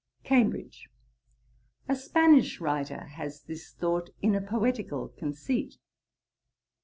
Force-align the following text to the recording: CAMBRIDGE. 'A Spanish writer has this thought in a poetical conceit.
CAMBRIDGE. 0.23 0.89
'A 1.87 1.95
Spanish 1.95 2.59
writer 2.59 3.03
has 3.17 3.43
this 3.43 3.69
thought 3.71 4.09
in 4.19 4.33
a 4.33 4.41
poetical 4.41 5.09
conceit. 5.09 5.77